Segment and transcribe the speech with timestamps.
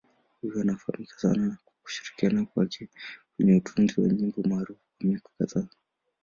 [0.41, 2.89] Huyu anafahamika sana kwa kushirikiana kwake
[3.35, 5.67] kwenye utunzi wa nyimbo maarufu kwa miaka kadhaa.